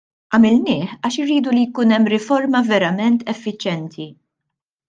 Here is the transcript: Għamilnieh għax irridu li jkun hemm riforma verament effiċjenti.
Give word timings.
Għamilnieh 0.35 0.95
għax 1.09 1.17
irridu 1.25 1.53
li 1.57 1.67
jkun 1.67 1.93
hemm 1.97 2.11
riforma 2.15 2.65
verament 2.73 3.23
effiċjenti. 3.35 4.13